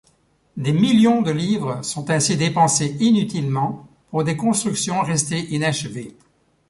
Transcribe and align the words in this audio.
Des 0.57 0.71
millions 0.73 1.21
de 1.21 1.29
livres 1.29 1.83
sont 1.83 2.09
ainsi 2.09 2.35
dépensés 2.35 2.97
inutilement 2.99 3.87
pour 4.09 4.23
des 4.23 4.35
constructions 4.35 5.01
restées 5.03 5.45
inachevées. 5.53 6.15